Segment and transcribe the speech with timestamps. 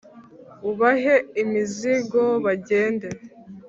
[0.69, 3.07] Ubahe imizigo Bagende.